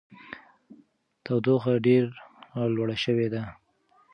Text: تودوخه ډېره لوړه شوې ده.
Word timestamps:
تودوخه 1.25 1.73
ډېره 1.85 2.11
لوړه 2.75 2.97
شوې 3.03 3.27
ده. 3.33 3.43